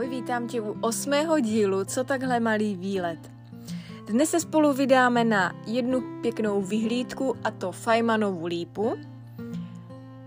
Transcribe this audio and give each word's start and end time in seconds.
Ahoj, 0.00 0.10
vítám 0.10 0.46
tě 0.46 0.60
u 0.60 0.76
osmého 0.80 1.40
dílu 1.40 1.84
Co 1.84 2.04
takhle 2.04 2.40
malý 2.40 2.76
výlet. 2.76 3.30
Dnes 4.06 4.30
se 4.30 4.40
spolu 4.40 4.72
vydáme 4.72 5.24
na 5.24 5.52
jednu 5.66 6.02
pěknou 6.22 6.62
vyhlídku 6.62 7.36
a 7.44 7.50
to 7.50 7.72
Fajmanovu 7.72 8.46
lípu. 8.46 8.96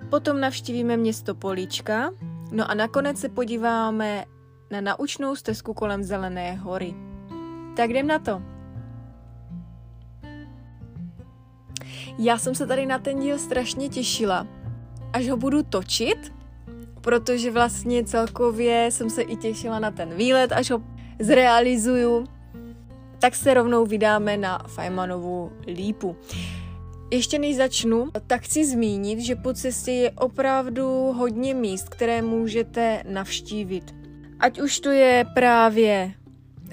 Potom 0.10 0.40
navštívíme 0.40 0.98
město 0.98 1.36
Políčka. 1.36 2.12
No 2.52 2.72
a 2.72 2.74
nakonec 2.74 3.18
se 3.18 3.30
podíváme 3.30 4.26
na 4.72 4.82
naučnou 4.82 5.36
stezku 5.36 5.74
kolem 5.74 6.04
Zelené 6.04 6.56
hory. 6.56 6.96
Tak 7.76 7.90
jdem 7.90 8.08
na 8.08 8.20
to. 8.20 8.42
Já 12.20 12.38
jsem 12.38 12.56
se 12.56 12.68
tady 12.68 12.86
na 12.86 13.00
ten 13.00 13.20
díl 13.20 13.40
strašně 13.40 13.90
těšila. 13.90 14.48
Až 15.14 15.30
ho 15.30 15.38
budu 15.38 15.64
točit, 15.64 16.34
protože 17.04 17.52
vlastně 17.52 18.04
celkově 18.04 18.88
jsem 18.92 19.10
se 19.10 19.22
i 19.22 19.36
těšila 19.36 19.80
na 19.80 19.92
ten 19.92 20.14
výlet, 20.16 20.52
až 20.52 20.72
ho 20.72 20.82
zrealizuju, 21.20 22.26
tak 23.20 23.36
se 23.36 23.54
rovnou 23.54 23.86
vydáme 23.86 24.38
na 24.38 24.60
Fajmanovu 24.68 25.52
lípu. 25.68 26.16
Ještě 27.12 27.40
než 27.40 27.56
začnu, 27.56 28.08
tak 28.28 28.42
chci 28.42 28.66
zmínit, 28.66 29.20
že 29.20 29.36
po 29.36 29.54
cestě 29.54 29.92
je 29.92 30.12
opravdu 30.12 31.14
hodně 31.18 31.54
míst, 31.54 31.90
které 31.90 32.22
můžete 32.22 33.04
navštívit. 33.10 33.96
Ať 34.40 34.62
už 34.62 34.80
to 34.80 34.92
je 34.92 35.26
právě 35.34 36.12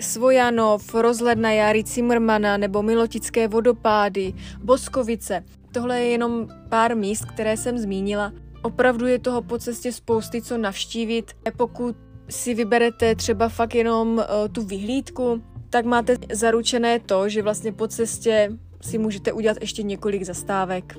Svojanov, 0.00 0.94
rozhled 0.94 1.38
na 1.38 1.52
Jary 1.52 1.84
Cimrmana 1.84 2.56
nebo 2.56 2.82
Milotické 2.82 3.48
vodopády, 3.48 4.34
Boskovice. 4.62 5.44
Tohle 5.72 6.00
je 6.00 6.06
jenom 6.06 6.48
pár 6.68 6.96
míst, 6.96 7.24
které 7.24 7.56
jsem 7.56 7.78
zmínila. 7.78 8.32
Opravdu 8.62 9.06
je 9.06 9.18
toho 9.18 9.42
po 9.42 9.58
cestě 9.58 9.92
spousty, 9.92 10.42
co 10.42 10.58
navštívit. 10.58 11.32
Pokud 11.56 11.96
si 12.28 12.54
vyberete 12.54 13.14
třeba 13.14 13.48
fakt 13.48 13.74
jenom 13.74 14.08
uh, 14.08 14.24
tu 14.52 14.62
vyhlídku, 14.62 15.42
tak 15.70 15.84
máte 15.84 16.16
zaručené 16.32 17.00
to, 17.00 17.28
že 17.28 17.42
vlastně 17.42 17.72
po 17.72 17.88
cestě 17.88 18.52
si 18.82 18.98
můžete 18.98 19.32
udělat 19.32 19.56
ještě 19.60 19.82
několik 19.82 20.22
zastávek. 20.22 20.96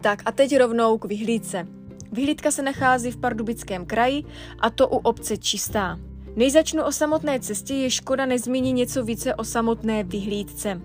Tak 0.00 0.22
a 0.24 0.32
teď 0.32 0.56
rovnou 0.56 0.98
k 0.98 1.04
vyhlídce. 1.04 1.66
Vyhlídka 2.12 2.50
se 2.50 2.62
nachází 2.62 3.10
v 3.10 3.16
Pardubickém 3.16 3.86
kraji 3.86 4.24
a 4.60 4.70
to 4.70 4.88
u 4.88 4.96
obce 4.96 5.36
Čistá. 5.36 5.98
Než 6.36 6.52
začnu 6.52 6.84
o 6.84 6.92
samotné 6.92 7.40
cestě, 7.40 7.74
je 7.74 7.90
škoda 7.90 8.26
nezmínit 8.26 8.76
něco 8.76 9.04
více 9.04 9.34
o 9.34 9.44
samotné 9.44 10.04
vyhlídce. 10.04 10.80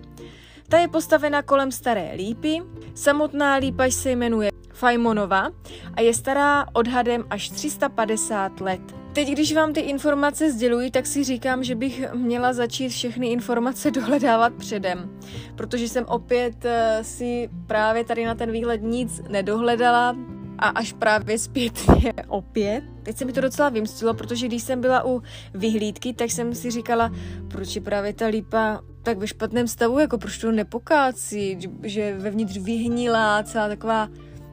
Ta 0.68 0.78
je 0.78 0.88
postavena 0.88 1.42
kolem 1.42 1.72
staré 1.72 2.14
lípy. 2.16 2.62
Samotná 2.94 3.54
lípa 3.54 3.90
se 3.90 4.10
jmenuje 4.10 4.50
Fajmonova 4.78 5.50
a 5.94 6.00
je 6.00 6.14
stará 6.14 6.66
odhadem 6.72 7.24
až 7.30 7.50
350 7.50 8.60
let. 8.60 8.80
Teď, 9.12 9.28
když 9.28 9.54
vám 9.54 9.72
ty 9.72 9.80
informace 9.80 10.52
sděluji, 10.52 10.90
tak 10.90 11.06
si 11.06 11.24
říkám, 11.24 11.64
že 11.64 11.74
bych 11.74 12.12
měla 12.14 12.52
začít 12.52 12.88
všechny 12.88 13.26
informace 13.26 13.90
dohledávat 13.98 14.52
předem, 14.52 15.18
protože 15.56 15.88
jsem 15.88 16.04
opět 16.04 16.64
uh, 16.64 16.70
si 17.02 17.50
právě 17.66 18.04
tady 18.04 18.24
na 18.24 18.34
ten 18.34 18.52
výhled 18.52 18.82
nic 18.82 19.22
nedohledala, 19.28 20.16
a 20.58 20.68
až 20.68 20.92
právě 20.92 21.38
zpětně 21.38 22.12
opět. 22.28 22.84
Teď 23.02 23.16
se 23.16 23.24
mi 23.24 23.32
to 23.32 23.40
docela 23.40 23.68
vymstilo, 23.68 24.14
protože 24.14 24.46
když 24.46 24.62
jsem 24.62 24.80
byla 24.80 25.06
u 25.06 25.22
vyhlídky, 25.54 26.14
tak 26.14 26.30
jsem 26.30 26.54
si 26.54 26.70
říkala, 26.70 27.10
proč 27.48 27.76
je 27.76 27.82
právě 27.82 28.12
ta 28.12 28.26
lípa 28.26 28.80
tak 29.02 29.18
ve 29.18 29.26
špatném 29.26 29.68
stavu, 29.68 29.98
jako 29.98 30.18
proč 30.18 30.38
to 30.38 30.52
nepokácí, 30.52 31.58
že 31.82 32.16
vevnitř 32.18 32.58
vyhnila, 32.58 33.42
celá 33.42 33.68
taková 33.68 34.08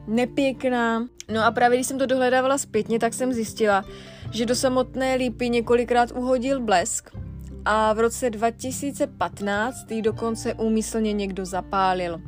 nepěkná. 0.06 1.06
No 1.32 1.44
a 1.44 1.50
právě 1.50 1.78
když 1.78 1.86
jsem 1.86 1.98
to 1.98 2.06
dohledávala 2.06 2.58
zpětně, 2.58 2.98
tak 2.98 3.14
jsem 3.14 3.32
zjistila, 3.32 3.84
že 4.30 4.46
do 4.46 4.54
samotné 4.54 5.14
lípy 5.14 5.48
několikrát 5.48 6.10
uhodil 6.12 6.60
blesk 6.60 7.10
a 7.64 7.92
v 7.92 7.98
roce 7.98 8.30
2015 8.30 9.90
ji 9.90 10.02
dokonce 10.02 10.54
úmyslně 10.54 11.12
někdo 11.12 11.44
zapálil. 11.44 12.20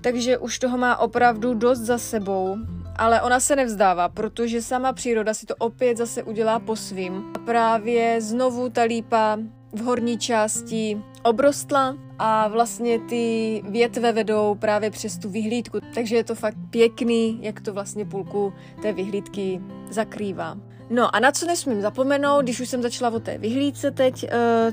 Takže 0.00 0.38
už 0.38 0.58
toho 0.58 0.78
má 0.78 0.96
opravdu 0.96 1.54
dost 1.54 1.78
za 1.78 1.98
sebou, 1.98 2.56
ale 2.96 3.22
ona 3.22 3.40
se 3.40 3.56
nevzdává, 3.56 4.08
protože 4.08 4.62
sama 4.62 4.92
příroda 4.92 5.34
si 5.34 5.46
to 5.46 5.54
opět 5.56 5.96
zase 5.96 6.22
udělá 6.22 6.58
po 6.58 6.76
svým. 6.76 7.24
A 7.34 7.38
právě 7.38 8.20
znovu 8.20 8.68
ta 8.68 8.82
lípa 8.82 9.38
v 9.72 9.80
horní 9.80 10.18
části 10.18 11.02
obrostla 11.22 11.96
a 12.18 12.48
vlastně 12.48 12.98
ty 12.98 13.62
větve 13.68 14.12
vedou 14.12 14.54
právě 14.54 14.90
přes 14.90 15.18
tu 15.18 15.28
vyhlídku, 15.28 15.78
takže 15.94 16.16
je 16.16 16.24
to 16.24 16.34
fakt 16.34 16.56
pěkný, 16.70 17.38
jak 17.42 17.60
to 17.60 17.72
vlastně 17.72 18.04
půlku 18.04 18.52
té 18.82 18.92
vyhlídky 18.92 19.60
zakrývá. 19.90 20.56
No 20.90 21.16
a 21.16 21.20
na 21.20 21.32
co 21.32 21.46
nesmím 21.46 21.80
zapomenout, 21.80 22.42
když 22.42 22.60
už 22.60 22.68
jsem 22.68 22.82
začala 22.82 23.16
o 23.16 23.20
té 23.20 23.38
vyhlídce 23.38 23.90
teď, 23.90 24.24
uh, 24.24 24.28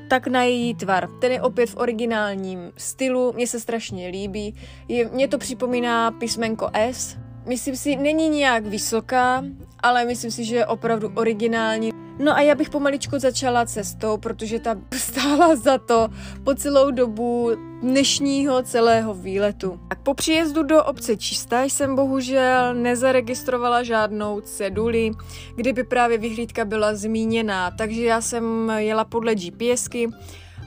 tak 0.08 0.28
na 0.28 0.44
její 0.44 0.76
tvar. 0.76 1.10
Ten 1.22 1.32
je 1.32 1.42
opět 1.42 1.70
v 1.70 1.78
originálním 1.78 2.72
stylu, 2.78 3.34
mně 3.34 3.48
se 3.48 3.60
strašně 3.60 4.08
líbí. 4.08 4.56
Je, 4.88 5.10
mě 5.10 5.28
to 5.28 5.38
připomíná 5.38 6.12
písmenko 6.12 6.70
S. 6.74 7.18
Myslím 7.46 7.76
si, 7.76 7.96
není 7.96 8.30
nějak 8.30 8.66
vysoká, 8.66 9.44
ale 9.80 10.06
myslím 10.06 10.32
si, 10.32 10.44
že 10.44 10.56
je 10.56 10.66
opravdu 10.66 11.12
originální. 11.16 11.92
No 12.20 12.36
a 12.36 12.42
já 12.42 12.56
bych 12.56 12.70
pomaličku 12.70 13.20
začala 13.20 13.66
cestou, 13.66 14.18
protože 14.18 14.60
ta 14.60 14.76
stála 14.98 15.56
za 15.56 15.78
to 15.78 16.10
po 16.44 16.56
celou 16.56 16.92
dobu 16.92 17.52
dnešního 17.82 18.64
celého 18.64 19.14
výletu. 19.14 19.80
Tak 19.90 20.00
po 20.00 20.14
příjezdu 20.14 20.64
do 20.64 20.84
obce 20.84 21.18
Čistá 21.18 21.64
jsem 21.64 21.96
bohužel 21.96 22.74
nezaregistrovala 22.74 23.84
žádnou 23.84 24.42
ceduli, 24.42 25.12
kdyby 25.56 25.84
právě 25.84 26.18
vyhlídka 26.18 26.66
byla 26.66 26.96
zmíněná, 26.96 27.72
takže 27.72 28.04
já 28.04 28.22
jsem 28.22 28.72
jela 28.78 29.06
podle 29.06 29.36
GPSky 29.36 30.10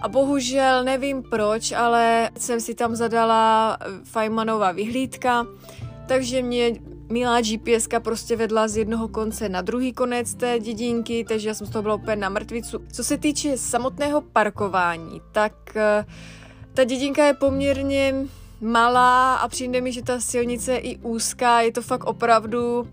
a 0.00 0.08
bohužel 0.08 0.84
nevím 0.84 1.22
proč, 1.22 1.72
ale 1.72 2.30
jsem 2.38 2.60
si 2.60 2.74
tam 2.74 2.96
zadala 2.96 3.78
Feynmanova 4.04 4.72
vyhlídka, 4.72 5.46
takže 6.06 6.42
mě 6.42 6.72
milá 7.08 7.40
GPS 7.40 7.88
prostě 7.98 8.36
vedla 8.36 8.68
z 8.68 8.76
jednoho 8.76 9.08
konce 9.08 9.48
na 9.48 9.62
druhý 9.62 9.92
konec 9.92 10.34
té 10.34 10.58
dědinky, 10.58 11.24
takže 11.28 11.48
já 11.48 11.54
jsem 11.54 11.66
z 11.66 11.70
toho 11.70 11.82
byla 11.82 11.94
úplně 11.94 12.16
na 12.16 12.28
mrtvicu. 12.28 12.78
Co 12.92 13.04
se 13.04 13.18
týče 13.18 13.58
samotného 13.58 14.20
parkování, 14.20 15.20
tak 15.32 15.52
uh, 15.76 16.12
ta 16.74 16.84
dědinka 16.84 17.24
je 17.24 17.34
poměrně 17.34 18.14
malá 18.60 19.34
a 19.34 19.48
přijde 19.48 19.80
mi, 19.80 19.92
že 19.92 20.02
ta 20.02 20.20
silnice 20.20 20.72
je 20.72 20.78
i 20.78 20.96
úzká, 20.96 21.60
je 21.60 21.72
to 21.72 21.82
fakt 21.82 22.04
opravdu 22.04 22.88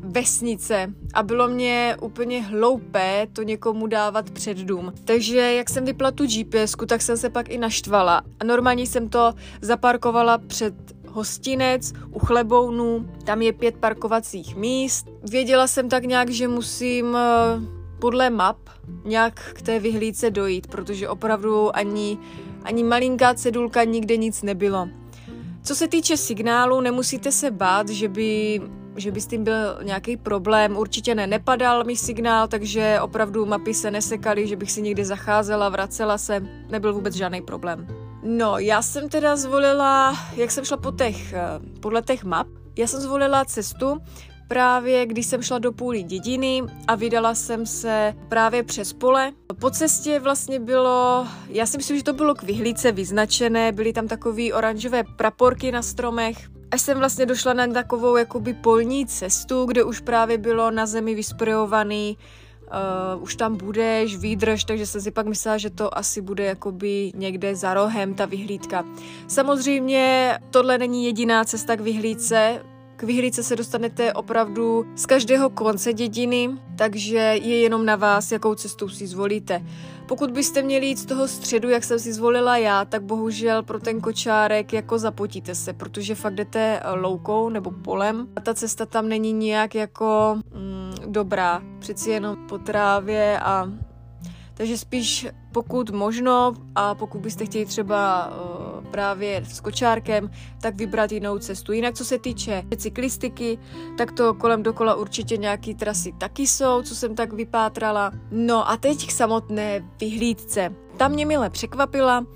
vesnice 0.00 0.92
a 1.14 1.22
bylo 1.22 1.48
mě 1.48 1.96
úplně 2.00 2.42
hloupé 2.42 3.26
to 3.32 3.42
někomu 3.42 3.86
dávat 3.86 4.30
před 4.30 4.58
dům. 4.58 4.92
Takže 5.04 5.54
jak 5.54 5.70
jsem 5.70 5.84
vypla 5.84 6.10
tu 6.10 6.26
gps 6.26 6.74
tak 6.88 7.02
jsem 7.02 7.16
se 7.16 7.30
pak 7.30 7.48
i 7.48 7.58
naštvala. 7.58 8.22
A 8.40 8.44
normálně 8.44 8.86
jsem 8.86 9.08
to 9.08 9.34
zaparkovala 9.60 10.38
před 10.38 10.74
hostinec 11.16 11.92
u 12.10 12.18
Chlebounů, 12.18 13.08
tam 13.24 13.42
je 13.42 13.52
pět 13.52 13.76
parkovacích 13.76 14.56
míst. 14.56 15.06
Věděla 15.30 15.66
jsem 15.66 15.88
tak 15.88 16.04
nějak, 16.04 16.30
že 16.30 16.48
musím 16.48 17.16
eh, 17.16 17.60
podle 17.98 18.30
map 18.30 18.58
nějak 19.04 19.52
k 19.54 19.62
té 19.62 19.78
vyhlídce 19.78 20.30
dojít, 20.30 20.66
protože 20.66 21.08
opravdu 21.08 21.76
ani 21.76 22.18
ani 22.66 22.84
malinká 22.84 23.34
cedulka, 23.34 23.84
nikde 23.84 24.16
nic 24.16 24.42
nebylo. 24.42 24.88
Co 25.62 25.74
se 25.74 25.88
týče 25.88 26.16
signálu, 26.16 26.80
nemusíte 26.80 27.32
se 27.32 27.50
bát, 27.50 27.88
že 27.88 28.08
by, 28.08 28.60
že 28.96 29.10
by 29.10 29.20
s 29.20 29.26
tím 29.26 29.44
byl 29.44 29.78
nějaký 29.82 30.16
problém. 30.16 30.76
Určitě 30.76 31.14
ne, 31.14 31.26
nepadal 31.26 31.84
mi 31.84 31.96
signál, 31.96 32.48
takže 32.48 32.98
opravdu 33.02 33.46
mapy 33.46 33.74
se 33.74 33.90
nesekaly, 33.90 34.46
že 34.46 34.56
bych 34.56 34.72
si 34.72 34.82
někde 34.82 35.04
zacházela, 35.04 35.68
vracela 35.68 36.18
se, 36.18 36.42
nebyl 36.70 36.92
vůbec 36.92 37.14
žádný 37.14 37.42
problém. 37.42 38.05
No, 38.26 38.58
já 38.58 38.82
jsem 38.82 39.08
teda 39.08 39.36
zvolila, 39.36 40.18
jak 40.36 40.50
jsem 40.50 40.64
šla 40.64 40.76
po 40.76 40.92
těch, 40.92 41.32
eh, 41.32 41.40
podle 41.80 42.02
těch 42.02 42.24
map, 42.24 42.46
já 42.76 42.86
jsem 42.86 43.00
zvolila 43.00 43.44
cestu, 43.44 43.98
právě 44.48 45.06
když 45.06 45.26
jsem 45.26 45.42
šla 45.42 45.58
do 45.58 45.72
půly 45.72 46.02
dědiny 46.02 46.62
a 46.88 46.94
vydala 46.94 47.34
jsem 47.34 47.66
se 47.66 48.14
právě 48.28 48.62
přes 48.62 48.92
pole. 48.92 49.32
Po 49.60 49.70
cestě 49.70 50.20
vlastně 50.20 50.60
bylo, 50.60 51.26
já 51.48 51.66
si 51.66 51.76
myslím, 51.76 51.96
že 51.96 52.02
to 52.02 52.12
bylo 52.12 52.34
k 52.34 52.42
vyhlídce 52.42 52.92
vyznačené, 52.92 53.72
byly 53.72 53.92
tam 53.92 54.08
takové 54.08 54.52
oranžové 54.52 55.04
praporky 55.16 55.72
na 55.72 55.82
stromech. 55.82 56.36
A 56.70 56.78
jsem 56.78 56.98
vlastně 56.98 57.26
došla 57.26 57.52
na 57.52 57.66
takovou 57.66 58.16
jakoby 58.16 58.54
polní 58.54 59.06
cestu, 59.06 59.64
kde 59.64 59.84
už 59.84 60.00
právě 60.00 60.38
bylo 60.38 60.70
na 60.70 60.86
zemi 60.86 61.14
vysprejovaný 61.14 62.18
Uh, 62.66 63.22
už 63.22 63.36
tam 63.36 63.56
budeš, 63.56 64.16
výdrž, 64.16 64.64
takže 64.64 64.86
jsem 64.86 65.00
si 65.00 65.10
pak 65.10 65.26
myslela, 65.26 65.58
že 65.58 65.70
to 65.70 65.98
asi 65.98 66.20
bude 66.20 66.44
jakoby 66.44 67.12
někde 67.14 67.54
za 67.54 67.74
rohem 67.74 68.14
ta 68.14 68.26
vyhlídka. 68.26 68.84
Samozřejmě 69.28 70.38
tohle 70.50 70.78
není 70.78 71.04
jediná 71.04 71.44
cesta 71.44 71.76
k 71.76 71.80
vyhlídce, 71.80 72.62
k 72.96 73.02
vyhlídce 73.02 73.42
se 73.42 73.56
dostanete 73.56 74.12
opravdu 74.12 74.86
z 74.96 75.06
každého 75.06 75.50
konce 75.50 75.92
dědiny, 75.92 76.50
takže 76.76 77.18
je 77.18 77.60
jenom 77.60 77.86
na 77.86 77.96
vás, 77.96 78.32
jakou 78.32 78.54
cestou 78.54 78.88
si 78.88 79.06
zvolíte. 79.06 79.62
Pokud 80.08 80.30
byste 80.30 80.62
měli 80.62 80.86
jít 80.86 80.98
z 80.98 81.06
toho 81.06 81.28
středu, 81.28 81.68
jak 81.68 81.84
jsem 81.84 81.98
si 81.98 82.12
zvolila 82.12 82.56
já, 82.56 82.84
tak 82.84 83.02
bohužel 83.02 83.62
pro 83.62 83.80
ten 83.80 84.00
kočárek 84.00 84.72
jako 84.72 84.98
zapotíte 84.98 85.54
se, 85.54 85.72
protože 85.72 86.14
fakt 86.14 86.34
jdete 86.34 86.82
loukou 86.94 87.48
nebo 87.48 87.70
polem 87.70 88.28
a 88.36 88.40
ta 88.40 88.54
cesta 88.54 88.86
tam 88.86 89.08
není 89.08 89.32
nijak 89.32 89.74
jako 89.74 90.38
mm, 90.54 91.12
dobrá. 91.12 91.62
Přeci 91.78 92.10
jenom 92.10 92.36
po 92.48 92.58
trávě 92.58 93.40
a 93.40 93.70
takže 94.54 94.78
spíš 94.78 95.26
pokud 95.56 95.90
možno 95.90 96.54
a 96.74 96.94
pokud 96.94 97.20
byste 97.20 97.44
chtěli 97.44 97.66
třeba 97.66 98.28
uh, 98.28 98.84
právě 98.90 99.44
s 99.48 99.60
kočárkem, 99.60 100.30
tak 100.60 100.76
vybrat 100.76 101.12
jinou 101.12 101.38
cestu. 101.38 101.72
Jinak 101.72 101.94
co 101.94 102.04
se 102.04 102.18
týče 102.18 102.62
cyklistiky, 102.76 103.58
tak 103.98 104.12
to 104.12 104.34
kolem 104.34 104.62
dokola 104.62 104.94
určitě 104.94 105.36
nějaký 105.36 105.74
trasy 105.74 106.12
taky 106.18 106.46
jsou, 106.46 106.82
co 106.82 106.94
jsem 106.94 107.14
tak 107.14 107.32
vypátrala. 107.32 108.12
No 108.30 108.70
a 108.70 108.76
teď 108.76 109.06
k 109.06 109.10
samotné 109.10 109.84
vyhlídce. 110.00 110.74
Ta 110.96 111.08
mě 111.08 111.26
mile 111.26 111.50
překvapila, 111.50 112.26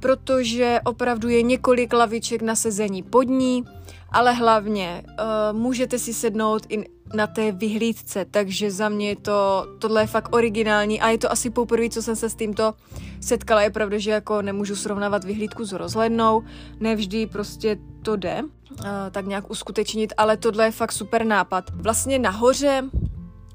protože 0.00 0.80
opravdu 0.84 1.28
je 1.28 1.42
několik 1.42 1.92
laviček 1.92 2.42
na 2.42 2.54
sezení 2.54 3.02
pod 3.02 3.22
ní, 3.22 3.64
ale 4.12 4.32
hlavně 4.32 5.02
uh, 5.06 5.58
můžete 5.58 5.98
si 5.98 6.14
sednout 6.14 6.66
i 6.68 6.84
na 7.14 7.26
té 7.26 7.52
vyhlídce, 7.52 8.24
takže 8.30 8.70
za 8.70 8.88
mě 8.88 9.08
je 9.08 9.16
to, 9.16 9.66
tohle 9.78 10.02
je 10.02 10.06
fakt 10.06 10.34
originální 10.34 11.00
a 11.00 11.08
je 11.08 11.18
to 11.18 11.32
asi 11.32 11.50
poprvé, 11.50 11.88
co 11.88 12.02
jsem 12.02 12.16
se 12.16 12.30
s 12.30 12.34
tímto 12.34 12.74
setkala. 13.20 13.62
Je 13.62 13.70
pravda, 13.70 13.98
že 13.98 14.10
jako 14.10 14.42
nemůžu 14.42 14.76
srovnávat 14.76 15.24
vyhlídku 15.24 15.64
s 15.64 15.72
rozhlednou, 15.72 16.42
nevždy 16.80 17.26
prostě 17.26 17.78
to 18.02 18.16
jde 18.16 18.42
uh, 18.42 18.86
tak 19.10 19.26
nějak 19.26 19.50
uskutečnit, 19.50 20.12
ale 20.16 20.36
tohle 20.36 20.64
je 20.64 20.70
fakt 20.70 20.92
super 20.92 21.24
nápad. 21.24 21.70
Vlastně 21.74 22.18
nahoře 22.18 22.84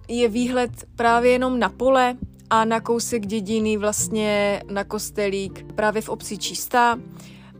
je 0.07 0.29
výhled 0.29 0.71
právě 0.95 1.31
jenom 1.31 1.59
na 1.59 1.69
pole 1.69 2.17
a 2.49 2.65
na 2.65 2.79
kousek 2.79 3.25
dědiny 3.25 3.77
vlastně 3.77 4.61
na 4.71 4.83
kostelík 4.83 5.65
právě 5.75 6.01
v 6.01 6.09
obci 6.09 6.37
Čistá. 6.37 6.99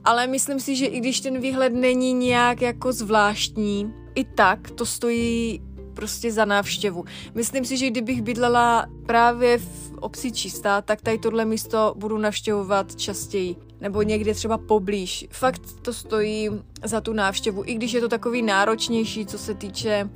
Ale 0.06 0.28
myslím 0.28 0.60
si, 0.60 0.76
že 0.76 0.86
i 0.86 1.00
když 1.00 1.22
ten 1.22 1.40
výhled 1.40 1.74
není 1.74 2.14
nějak 2.14 2.62
jako 2.62 2.94
zvláštní, 2.94 3.94
i 4.16 4.24
tak 4.24 4.72
to 4.72 4.86
stojí 4.86 5.62
prostě 5.94 6.32
za 6.32 6.46
návštěvu. 6.46 7.06
Myslím 7.36 7.66
si, 7.66 7.78
že 7.78 7.90
kdybych 7.90 8.22
bydlela 8.22 8.86
právě 9.06 9.58
v 9.58 9.94
obci 10.00 10.32
Čistá, 10.32 10.82
tak 10.82 11.02
tady 11.02 11.18
tohle 11.18 11.46
místo 11.46 11.94
budu 11.98 12.18
navštěvovat 12.18 12.96
častěji 12.96 13.56
nebo 13.82 14.02
někde 14.02 14.34
třeba 14.34 14.58
poblíž. 14.58 15.28
Fakt 15.32 15.62
to 15.82 15.94
stojí 15.94 16.50
za 16.84 17.02
tu 17.02 17.14
návštěvu, 17.14 17.64
i 17.66 17.74
když 17.74 17.94
je 17.94 18.02
to 18.02 18.10
takový 18.10 18.42
náročnější, 18.42 19.26
co 19.26 19.38
se 19.38 19.54
týče 19.54 20.10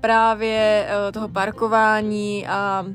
právě 0.00 0.86
eh, 0.88 1.12
toho 1.12 1.28
parkování 1.28 2.46
a 2.46 2.86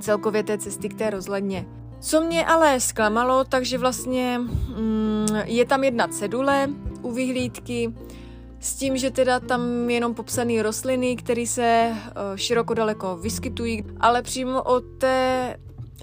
celkově 0.00 0.42
té 0.42 0.58
cesty 0.58 0.88
k 0.88 0.94
té 0.94 1.10
rozhledně. 1.10 1.66
Co 2.02 2.20
mě 2.20 2.46
ale 2.46 2.80
zklamalo, 2.80 3.44
takže 3.44 3.78
vlastně 3.78 4.38
mm, 4.38 5.26
je 5.44 5.64
tam 5.64 5.84
jedna 5.84 6.08
cedule 6.08 6.70
u 7.02 7.12
vyhlídky, 7.12 7.94
s 8.60 8.74
tím, 8.74 8.96
že 8.96 9.10
teda 9.10 9.40
tam 9.40 9.90
jenom 9.90 10.14
popsané 10.14 10.62
rostliny, 10.62 11.16
které 11.16 11.46
se 11.46 11.90
uh, 11.90 12.36
široko 12.36 12.74
daleko 12.74 13.16
vyskytují, 13.16 13.84
ale 14.00 14.22
přímo 14.22 14.62
o 14.62 14.80
té 14.80 15.56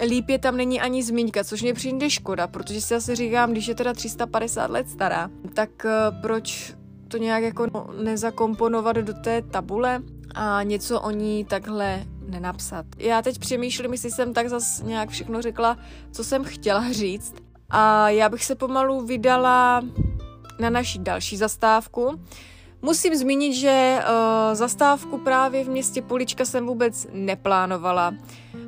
lípě 0.08 0.40
tam 0.40 0.58
není 0.58 0.82
ani 0.82 1.04
zmínka, 1.04 1.44
což 1.44 1.62
mě 1.62 1.74
přijde 1.74 2.10
škoda, 2.10 2.48
protože 2.48 2.82
si 2.82 2.96
asi 2.96 3.16
říkám, 3.16 3.52
když 3.52 3.68
je 3.68 3.76
teda 3.76 3.94
350 3.94 4.72
let 4.72 4.90
stará, 4.90 5.30
tak 5.54 5.70
uh, 5.86 6.22
proč 6.22 6.74
to 7.08 7.18
nějak 7.18 7.44
jako 7.44 7.68
nezakomponovat 8.04 8.96
do 8.96 9.14
té 9.14 9.42
tabule 9.42 10.02
a 10.36 10.64
něco 10.64 11.02
o 11.02 11.12
ní 11.12 11.46
takhle 11.46 12.06
nenapsat. 12.30 12.86
Já 12.98 13.22
teď 13.22 13.40
přemýšlím, 13.40 13.92
jestli 13.92 14.12
jsem 14.12 14.34
tak 14.34 14.50
zas 14.50 14.82
nějak 14.82 15.10
všechno 15.10 15.42
řekla, 15.42 15.78
co 16.12 16.24
jsem 16.24 16.44
chtěla 16.44 16.92
říct. 16.92 17.36
A 17.70 18.10
já 18.10 18.30
bych 18.30 18.46
se 18.46 18.56
pomalu 18.56 19.06
vydala 19.06 19.82
na 20.60 20.70
naši 20.70 21.00
další 21.00 21.38
zastávku. 21.38 22.20
Musím 22.82 23.16
zmínit, 23.16 23.54
že 23.54 24.00
uh, 24.00 24.56
zastávku 24.56 25.18
právě 25.18 25.64
v 25.64 25.70
městě 25.70 26.02
Polička 26.02 26.46
jsem 26.46 26.66
vůbec 26.66 27.08
neplánovala. 27.14 28.14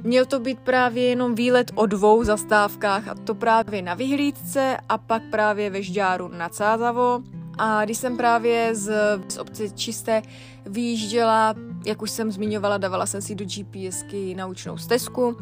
Měl 0.04 0.26
to 0.26 0.40
být 0.40 0.60
právě 0.60 1.04
jenom 1.04 1.36
výlet 1.36 1.72
o 1.76 1.86
dvou 1.86 2.24
zastávkách, 2.24 3.08
a 3.08 3.16
to 3.16 3.36
právě 3.36 3.82
na 3.82 3.94
Vyhlídce 3.94 4.78
a 4.90 4.98
pak 4.98 5.24
právě 5.32 5.70
ve 5.70 5.82
Žďáru 5.84 6.28
na 6.28 6.50
Cázavo. 6.50 7.24
A 7.58 7.86
když 7.86 7.98
jsem 7.98 8.18
právě 8.18 8.76
z, 8.76 8.94
z 9.28 9.38
obce 9.38 9.70
Čisté 9.70 10.22
vyjížděla, 10.66 11.56
jak 11.86 12.02
už 12.02 12.12
jsem 12.12 12.32
zmiňovala, 12.32 12.78
dávala 12.78 13.06
jsem 13.06 13.22
si 13.22 13.36
do 13.36 13.46
GPSky 13.46 14.36
naučnou 14.36 14.78
stezku, 14.78 15.38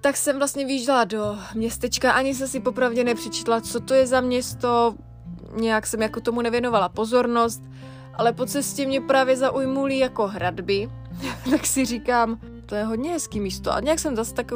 tak 0.00 0.16
jsem 0.16 0.38
vlastně 0.38 0.66
vyjížděla 0.66 1.04
do 1.04 1.36
městečka, 1.54 2.12
ani 2.12 2.34
jsem 2.34 2.48
si 2.48 2.60
popravdě 2.60 3.04
nepřečetla, 3.04 3.60
co 3.60 3.80
to 3.80 3.94
je 3.94 4.06
za 4.06 4.20
město, 4.20 4.94
nějak 5.56 5.86
jsem 5.86 6.02
jako 6.02 6.20
tomu 6.20 6.42
nevěnovala 6.42 6.88
pozornost, 6.88 7.62
ale 8.14 8.32
po 8.32 8.46
cestě 8.46 8.86
mě 8.86 9.00
právě 9.00 9.36
zaujmuly 9.36 9.98
jako 9.98 10.26
hradby, 10.26 10.90
tak 11.50 11.66
si 11.66 11.84
říkám, 11.84 12.38
to 12.66 12.74
je 12.74 12.84
hodně 12.84 13.10
hezký 13.10 13.40
místo. 13.40 13.72
A 13.72 13.80
nějak 13.80 13.98
jsem 13.98 14.16
zase 14.16 14.34
tak 14.34 14.52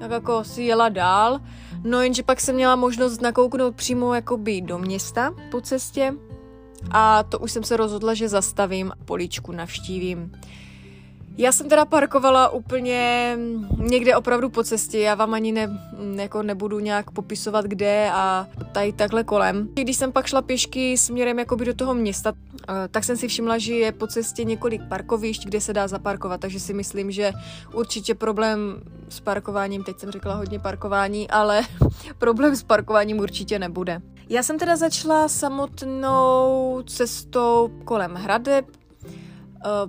tak 0.00 0.10
jako 0.10 0.44
si 0.44 0.62
jela 0.62 0.88
dál, 0.88 1.40
no 1.84 2.02
jenže 2.02 2.22
pak 2.22 2.40
jsem 2.40 2.54
měla 2.54 2.76
možnost 2.76 3.20
nakouknout 3.20 3.76
přímo 3.76 4.14
jakoby 4.14 4.60
do 4.60 4.78
města 4.78 5.34
po 5.50 5.60
cestě 5.60 6.14
a 6.90 7.22
to 7.22 7.38
už 7.38 7.52
jsem 7.52 7.64
se 7.64 7.76
rozhodla, 7.76 8.14
že 8.14 8.28
zastavím 8.28 8.92
a 9.00 9.04
políčku 9.04 9.52
navštívím. 9.52 10.32
Já 11.38 11.52
jsem 11.52 11.68
teda 11.68 11.84
parkovala 11.84 12.48
úplně 12.48 13.32
někde 13.78 14.16
opravdu 14.16 14.50
po 14.50 14.64
cestě, 14.64 14.98
já 14.98 15.14
vám 15.14 15.34
ani 15.34 15.52
ne, 15.52 15.80
jako 16.14 16.42
nebudu 16.42 16.78
nějak 16.78 17.10
popisovat 17.10 17.64
kde 17.64 18.10
a 18.12 18.46
tady 18.72 18.92
takhle 18.92 19.24
kolem. 19.24 19.68
Když 19.74 19.96
jsem 19.96 20.12
pak 20.12 20.26
šla 20.26 20.42
pěšky 20.42 20.98
směrem 20.98 21.38
jakoby 21.38 21.64
do 21.64 21.74
toho 21.74 21.94
města, 21.94 22.32
eh, 22.68 22.72
tak 22.90 23.04
jsem 23.04 23.16
si 23.16 23.28
všimla, 23.28 23.58
že 23.58 23.74
je 23.74 23.92
po 23.92 24.06
cestě 24.06 24.44
několik 24.44 24.82
parkovišť, 24.88 25.44
kde 25.44 25.60
se 25.60 25.72
dá 25.72 25.88
zaparkovat, 25.88 26.40
takže 26.40 26.60
si 26.60 26.74
myslím, 26.74 27.10
že 27.10 27.32
určitě 27.74 28.14
problém 28.14 28.58
s 29.08 29.20
parkováním, 29.20 29.84
teď 29.84 29.98
jsem 29.98 30.10
řekla 30.10 30.34
hodně 30.34 30.58
parkování, 30.58 31.30
ale 31.30 31.62
problém 32.18 32.56
s 32.56 32.62
parkováním 32.62 33.18
určitě 33.18 33.58
nebude. 33.58 34.00
Já 34.28 34.42
jsem 34.42 34.58
teda 34.58 34.76
začala 34.76 35.28
samotnou 35.28 36.82
cestou 36.86 37.70
kolem 37.84 38.14
hradeb, 38.14 38.66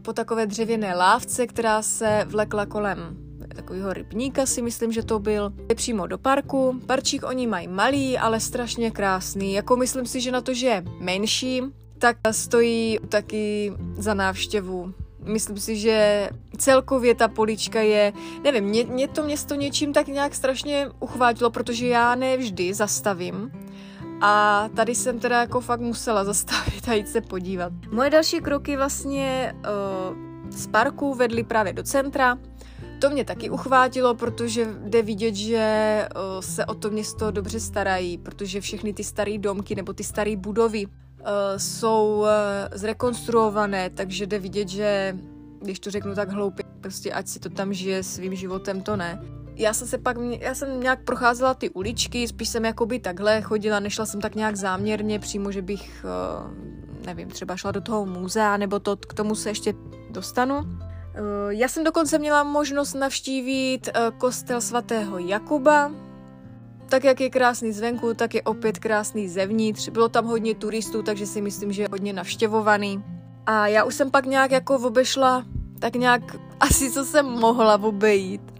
po 0.01 0.13
takové 0.13 0.45
dřevěné 0.45 0.95
lávce, 0.95 1.47
která 1.47 1.81
se 1.81 2.25
vlekla 2.27 2.65
kolem 2.65 3.27
takového 3.55 3.93
rybníka 3.93 4.45
si 4.45 4.61
myslím, 4.61 4.91
že 4.91 5.03
to 5.03 5.19
byl. 5.19 5.53
Je 5.69 5.75
přímo 5.75 6.07
do 6.07 6.17
parku. 6.17 6.81
Parčík 6.85 7.23
oni 7.23 7.47
mají 7.47 7.67
malý, 7.67 8.17
ale 8.17 8.39
strašně 8.39 8.91
krásný. 8.91 9.53
Jako 9.53 9.75
myslím 9.75 10.05
si, 10.05 10.21
že 10.21 10.31
na 10.31 10.41
to, 10.41 10.53
že 10.53 10.67
je 10.67 10.83
menší, 10.99 11.61
tak 11.97 12.17
stojí 12.31 12.99
taky 13.09 13.73
za 13.97 14.13
návštěvu. 14.13 14.93
Myslím 15.23 15.57
si, 15.57 15.77
že 15.77 16.29
celkově 16.57 17.15
ta 17.15 17.27
polička 17.27 17.81
je, 17.81 18.13
nevím, 18.43 18.63
mě, 18.63 18.83
mě 18.85 19.07
to 19.07 19.23
město 19.23 19.55
něčím 19.55 19.93
tak 19.93 20.07
nějak 20.07 20.35
strašně 20.35 20.89
uchvátilo, 20.99 21.49
protože 21.49 21.87
já 21.87 22.15
nevždy 22.15 22.73
zastavím 22.73 23.51
a 24.21 24.69
tady 24.75 24.95
jsem 24.95 25.19
teda 25.19 25.39
jako 25.39 25.61
fakt 25.61 25.79
musela 25.79 26.23
zastavit 26.23 26.89
a 26.89 26.93
jít 26.93 27.09
se 27.09 27.21
podívat. 27.21 27.73
Moje 27.91 28.09
další 28.09 28.39
kroky 28.39 28.77
vlastně 28.77 29.55
uh, 29.55 30.51
z 30.51 30.67
parku 30.67 31.13
vedly 31.13 31.43
právě 31.43 31.73
do 31.73 31.83
centra. 31.83 32.37
To 33.01 33.09
mě 33.09 33.25
taky 33.25 33.49
uchvátilo, 33.49 34.15
protože 34.15 34.67
jde 34.83 35.01
vidět, 35.01 35.35
že 35.35 36.07
uh, 36.15 36.41
se 36.41 36.65
o 36.65 36.73
to 36.73 36.89
město 36.89 37.31
dobře 37.31 37.59
starají, 37.59 38.17
protože 38.17 38.61
všechny 38.61 38.93
ty 38.93 39.03
staré 39.03 39.37
domky 39.37 39.75
nebo 39.75 39.93
ty 39.93 40.03
staré 40.03 40.35
budovy 40.35 40.85
uh, 40.85 40.91
jsou 41.57 42.19
uh, 42.19 42.27
zrekonstruované, 42.71 43.89
takže 43.89 44.27
jde 44.27 44.39
vidět, 44.39 44.69
že 44.69 45.17
když 45.61 45.79
to 45.79 45.91
řeknu 45.91 46.15
tak 46.15 46.29
hloupě, 46.29 46.65
prostě 46.81 47.13
ať 47.13 47.27
si 47.27 47.39
to 47.39 47.49
tam 47.49 47.73
žije 47.73 48.03
svým 48.03 48.35
životem, 48.35 48.81
to 48.81 48.95
ne 48.95 49.21
já 49.57 49.73
jsem 49.73 49.87
se 49.87 49.97
pak, 49.97 50.17
já 50.39 50.55
jsem 50.55 50.79
nějak 50.79 51.03
procházela 51.03 51.53
ty 51.53 51.69
uličky, 51.69 52.27
spíš 52.27 52.49
jsem 52.49 52.65
jakoby 52.65 52.99
takhle 52.99 53.41
chodila, 53.41 53.79
nešla 53.79 54.05
jsem 54.05 54.21
tak 54.21 54.35
nějak 54.35 54.55
záměrně 54.55 55.19
přímo, 55.19 55.51
že 55.51 55.61
bych, 55.61 56.05
eh, 56.05 57.05
nevím, 57.05 57.29
třeba 57.29 57.57
šla 57.57 57.71
do 57.71 57.81
toho 57.81 58.05
muzea, 58.05 58.57
nebo 58.57 58.79
to, 58.79 58.97
k 58.97 59.13
tomu 59.13 59.35
se 59.35 59.49
ještě 59.49 59.73
dostanu. 60.09 60.61
Eh, 61.13 61.19
já 61.49 61.67
jsem 61.67 61.83
dokonce 61.83 62.19
měla 62.19 62.43
možnost 62.43 62.93
navštívit 62.93 63.89
eh, 63.89 64.11
kostel 64.17 64.61
svatého 64.61 65.17
Jakuba, 65.17 65.91
tak 66.89 67.03
jak 67.03 67.21
je 67.21 67.29
krásný 67.29 67.71
zvenku, 67.71 68.13
tak 68.13 68.33
je 68.33 68.41
opět 68.41 68.79
krásný 68.79 69.29
zevnitř. 69.29 69.89
Bylo 69.89 70.09
tam 70.09 70.25
hodně 70.25 70.55
turistů, 70.55 71.03
takže 71.03 71.25
si 71.25 71.41
myslím, 71.41 71.71
že 71.71 71.81
je 71.81 71.87
hodně 71.91 72.13
navštěvovaný. 72.13 73.03
A 73.45 73.67
já 73.67 73.83
už 73.83 73.95
jsem 73.95 74.11
pak 74.11 74.25
nějak 74.25 74.51
jako 74.51 74.75
obešla, 74.75 75.45
tak 75.79 75.95
nějak 75.95 76.21
asi 76.59 76.91
co 76.91 77.05
jsem 77.05 77.25
mohla 77.25 77.81
obejít 77.81 78.56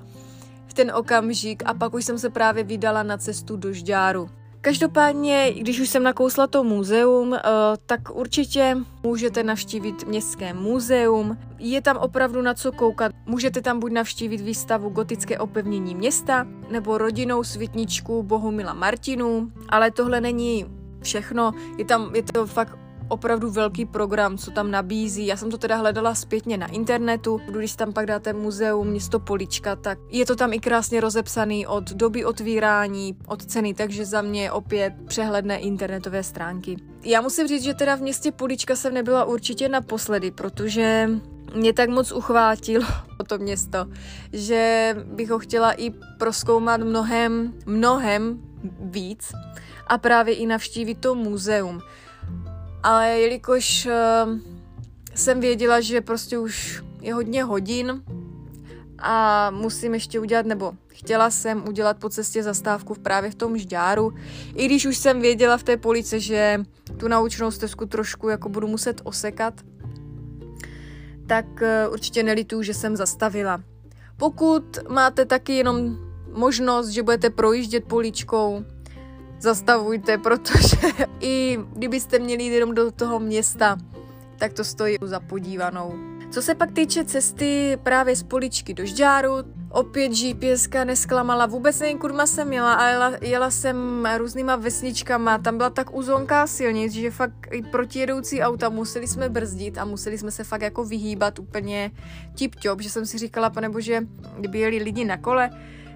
ten 0.77 0.91
okamžik 0.95 1.63
a 1.65 1.73
pak 1.73 1.93
už 1.93 2.05
jsem 2.05 2.19
se 2.19 2.29
právě 2.29 2.63
vydala 2.63 3.03
na 3.03 3.17
cestu 3.17 3.57
do 3.57 3.73
Žďáru. 3.73 4.29
Každopádně, 4.61 5.53
když 5.57 5.79
už 5.79 5.89
jsem 5.89 6.03
nakousla 6.03 6.47
to 6.47 6.63
muzeum, 6.63 7.33
eh, 7.33 7.39
tak 7.85 8.15
určitě 8.15 8.77
můžete 9.03 9.43
navštívit 9.43 10.07
Městské 10.07 10.53
muzeum. 10.53 11.37
Je 11.59 11.81
tam 11.81 11.97
opravdu 11.97 12.41
na 12.41 12.53
co 12.53 12.71
koukat. 12.71 13.11
Můžete 13.25 13.61
tam 13.61 13.79
buď 13.79 13.91
navštívit 13.91 14.41
výstavu 14.41 14.89
Gotické 14.89 15.39
opevnění 15.39 15.95
města, 15.95 16.47
nebo 16.69 16.97
rodinnou 16.97 17.43
světničku 17.43 18.23
Bohumila 18.23 18.73
Martinu, 18.73 19.51
ale 19.69 19.91
tohle 19.91 20.21
není 20.21 20.65
všechno. 21.01 21.51
Je 21.77 21.85
tam, 21.85 22.15
je 22.15 22.23
to 22.23 22.47
fakt 22.47 22.77
opravdu 23.07 23.49
velký 23.49 23.85
program, 23.85 24.37
co 24.37 24.51
tam 24.51 24.71
nabízí. 24.71 25.25
Já 25.25 25.37
jsem 25.37 25.51
to 25.51 25.57
teda 25.57 25.75
hledala 25.75 26.15
zpětně 26.15 26.57
na 26.57 26.67
internetu. 26.67 27.41
Když 27.51 27.75
tam 27.75 27.93
pak 27.93 28.05
dáte 28.05 28.33
muzeum 28.33 28.87
město 28.87 29.19
Polička, 29.19 29.75
tak 29.75 29.99
je 30.09 30.25
to 30.25 30.35
tam 30.35 30.53
i 30.53 30.59
krásně 30.59 31.01
rozepsaný 31.01 31.67
od 31.67 31.91
doby 31.91 32.25
otvírání, 32.25 33.17
od 33.27 33.45
ceny, 33.45 33.73
takže 33.73 34.05
za 34.05 34.21
mě 34.21 34.51
opět 34.51 34.93
přehledné 35.07 35.59
internetové 35.59 36.23
stránky. 36.23 36.77
Já 37.03 37.21
musím 37.21 37.47
říct, 37.47 37.63
že 37.63 37.73
teda 37.73 37.95
v 37.95 38.01
městě 38.01 38.31
Polička 38.31 38.75
jsem 38.75 38.93
nebyla 38.93 39.25
určitě 39.25 39.69
naposledy, 39.69 40.31
protože 40.31 41.09
mě 41.55 41.73
tak 41.73 41.89
moc 41.89 42.11
uchvátilo 42.11 42.85
to 43.27 43.37
město, 43.37 43.85
že 44.33 44.95
bych 45.05 45.29
ho 45.29 45.39
chtěla 45.39 45.71
i 45.71 45.89
proskoumat 46.17 46.81
mnohem, 46.81 47.53
mnohem 47.65 48.41
víc 48.79 49.31
a 49.87 49.97
právě 49.97 50.33
i 50.33 50.45
navštívit 50.45 50.95
to 50.95 51.15
muzeum 51.15 51.81
ale 52.83 53.09
jelikož 53.09 53.85
uh, 53.85 54.39
jsem 55.15 55.39
věděla, 55.39 55.81
že 55.81 56.01
prostě 56.01 56.37
už 56.37 56.83
je 57.01 57.13
hodně 57.13 57.43
hodin 57.43 58.03
a 58.99 59.49
musím 59.51 59.93
ještě 59.93 60.19
udělat, 60.19 60.45
nebo 60.45 60.73
chtěla 60.87 61.29
jsem 61.29 61.67
udělat 61.67 61.97
po 61.97 62.09
cestě 62.09 62.43
zastávku 62.43 62.95
právě 62.95 63.31
v 63.31 63.35
tom 63.35 63.57
žďáru, 63.57 64.13
i 64.55 64.65
když 64.65 64.85
už 64.85 64.97
jsem 64.97 65.21
věděla 65.21 65.57
v 65.57 65.63
té 65.63 65.77
police, 65.77 66.19
že 66.19 66.63
tu 66.97 67.07
naučnou 67.07 67.51
stezku 67.51 67.85
trošku 67.85 68.29
jako 68.29 68.49
budu 68.49 68.67
muset 68.67 69.01
osekat, 69.03 69.53
tak 71.27 71.45
uh, 71.45 71.93
určitě 71.93 72.23
nelituju, 72.23 72.63
že 72.63 72.73
jsem 72.73 72.95
zastavila. 72.95 73.63
Pokud 74.17 74.77
máte 74.89 75.25
taky 75.25 75.53
jenom 75.53 75.97
možnost, 76.33 76.87
že 76.87 77.03
budete 77.03 77.29
projíždět 77.29 77.85
poličkou, 77.85 78.63
zastavujte, 79.39 80.17
protože 80.17 80.77
i 81.19 81.59
kdybyste 81.73 82.19
měli 82.19 82.43
jít 82.43 82.53
jenom 82.53 82.75
do 82.75 82.91
toho 82.91 83.19
města, 83.19 83.77
tak 84.37 84.53
to 84.53 84.63
stojí 84.63 84.97
za 85.01 85.19
podívanou. 85.19 85.93
Co 86.31 86.41
se 86.41 86.55
pak 86.55 86.71
týče 86.71 87.05
cesty 87.05 87.77
právě 87.83 88.15
z 88.15 88.23
poličky 88.23 88.73
do 88.73 88.85
Žďáru, 88.85 89.31
opět 89.69 90.09
GPS 90.09 90.69
nesklamala, 90.83 91.45
vůbec 91.45 91.79
nevím, 91.79 91.97
kudy 91.97 92.13
jsem 92.25 92.53
jela, 92.53 92.73
ale 92.73 92.91
jela, 92.91 93.11
jela 93.21 93.51
jsem 93.51 94.07
různýma 94.17 94.55
vesničkama, 94.55 95.37
tam 95.37 95.57
byla 95.57 95.69
tak 95.69 95.95
uzonká 95.95 96.47
silnic, 96.47 96.93
že 96.93 97.11
fakt 97.11 97.47
i 97.51 97.61
protijedoucí 97.61 98.41
auta 98.41 98.69
museli 98.69 99.07
jsme 99.07 99.29
brzdit 99.29 99.77
a 99.77 99.85
museli 99.85 100.17
jsme 100.17 100.31
se 100.31 100.43
fakt 100.43 100.61
jako 100.61 100.85
vyhýbat 100.85 101.39
úplně 101.39 101.91
tip-top, 102.35 102.79
že 102.79 102.89
jsem 102.89 103.05
si 103.05 103.17
říkala, 103.17 103.49
pane 103.49 103.69
bože, 103.69 104.01
kdyby 104.37 104.59
jeli 104.59 104.77
lidi 104.77 105.05
na 105.05 105.17
kole, 105.17 105.49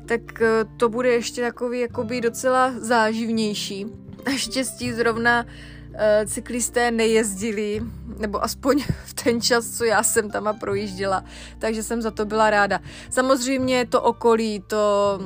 tak 0.05 0.41
eh, 0.41 0.65
to 0.77 0.89
bude 0.89 1.09
ještě 1.09 1.41
takový 1.41 1.79
jakoby 1.79 2.21
docela 2.21 2.73
záživnější. 2.77 3.85
Naštěstí 4.25 4.93
zrovna 4.93 5.43
uh, 5.43 6.25
cyklisté 6.25 6.91
nejezdili, 6.91 7.81
nebo 8.17 8.43
aspoň 8.43 8.83
v 9.05 9.13
ten 9.13 9.41
čas, 9.41 9.77
co 9.77 9.83
já 9.83 10.03
jsem 10.03 10.29
tam 10.29 10.47
a 10.47 10.53
projížděla, 10.53 11.23
takže 11.59 11.83
jsem 11.83 12.01
za 12.01 12.11
to 12.11 12.25
byla 12.25 12.49
ráda. 12.49 12.79
Samozřejmě 13.09 13.85
to 13.85 14.01
okolí, 14.01 14.63
to... 14.67 15.19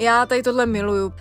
Já 0.00 0.26
tady 0.26 0.42
tohle 0.42 0.66
miluju, 0.66 1.12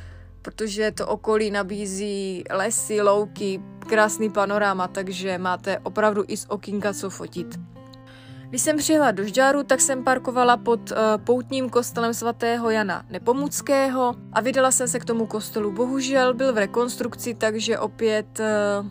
protože 0.42 0.92
to 0.92 1.08
okolí 1.08 1.52
nabízí 1.52 2.44
lesy, 2.52 3.02
louky, 3.02 3.62
krásný 3.88 4.30
panorama, 4.30 4.88
takže 4.88 5.38
máte 5.38 5.80
opravdu 5.80 6.24
i 6.28 6.38
z 6.38 6.46
okýnka 6.50 6.94
co 6.94 7.10
fotit. 7.10 7.75
Když 8.50 8.62
jsem 8.62 8.78
přijela 8.78 9.12
do 9.12 9.24
Žďáru, 9.24 9.64
tak 9.64 9.82
jsem 9.82 10.04
parkovala 10.04 10.58
pod 10.58 10.92
uh, 10.92 10.98
poutním 11.24 11.70
kostelem 11.70 12.14
svatého 12.14 12.70
Jana 12.70 13.06
Nepomuckého 13.10 14.16
a 14.34 14.42
vydala 14.42 14.72
jsem 14.72 14.88
se 14.88 15.00
k 15.00 15.06
tomu 15.06 15.26
kostelu. 15.26 15.72
Bohužel 15.72 16.34
byl 16.34 16.54
v 16.54 16.58
rekonstrukci, 16.58 17.34
takže 17.34 17.80
opět 17.80 18.40
uh, 18.40 18.88